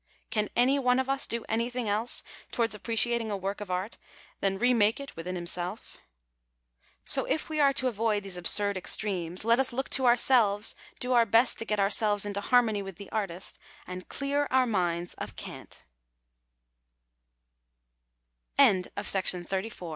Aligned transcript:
Can 0.31 0.49
any 0.55 0.79
one 0.79 0.97
of 0.97 1.11
us 1.11 1.27
do 1.27 1.45
anything 1.47 1.87
else 1.87 2.23
towards 2.51 2.73
appreciating 2.73 3.29
a 3.29 3.37
work 3.37 3.61
of 3.61 3.69
art 3.69 3.97
than 4.39 4.57
remake 4.57 4.99
it 4.99 5.15
within 5.15 5.35
himself? 5.35 5.97
So, 7.05 7.25
if 7.25 7.49
we 7.49 7.59
are 7.59 7.71
to 7.73 7.87
avoid 7.87 8.23
these 8.23 8.35
absurd 8.35 8.77
extremes, 8.77 9.45
let 9.45 9.59
us 9.59 9.71
look 9.71 9.91
to 9.91 10.07
ourselves, 10.07 10.73
do 10.99 11.13
our 11.13 11.27
best 11.27 11.59
to 11.59 11.65
get 11.65 11.79
ourselves 11.79 12.25
into 12.25 12.41
harmony 12.41 12.81
\vith 12.81 12.95
the 12.95 13.11
artist, 13.11 13.59
and 13.85 14.03